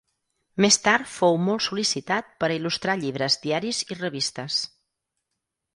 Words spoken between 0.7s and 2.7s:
tard fou molt sol·licitat per a